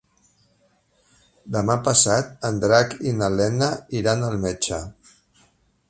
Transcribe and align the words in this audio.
Demà 1.57 1.75
passat 1.89 2.33
en 2.49 2.59
Drac 2.65 2.97
i 3.13 3.17
na 3.21 3.31
Lena 3.37 3.69
iran 4.01 4.29
al 4.31 4.43
metge. 4.49 4.83